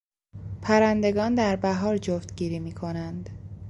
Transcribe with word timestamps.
پرندگان 0.61 1.35
در 1.35 1.55
بهار 1.55 1.97
جفتگیری 1.97 2.59
میکنند. 2.59 3.29